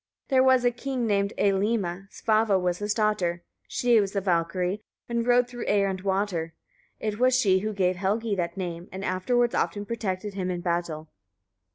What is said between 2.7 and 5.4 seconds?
his daughter; she was a Valkyria and